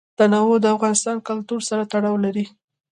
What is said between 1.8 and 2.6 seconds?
تړاو لري.